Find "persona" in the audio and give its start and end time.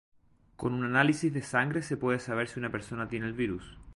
2.71-3.07